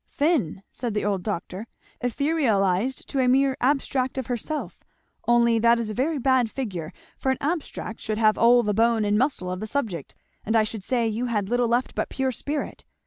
[0.09, 1.67] "Thin!" said the old doctor,
[2.03, 4.83] "etherealized to a mere abstract of herself;
[5.27, 9.05] only that is a very bad figure, for an abstract should have all the bone
[9.05, 12.31] and muscle of the subject; and I should say you had little left but pure
[12.31, 12.83] spirit.